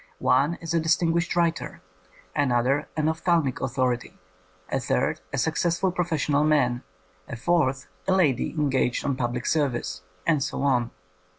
[0.17, 1.83] One is a distinguished writer,
[2.35, 4.17] another an ophthalmic authority,
[4.71, 6.81] a third a successful professional man,
[7.29, 10.89] a fourth a lady engaged on public service, and so on.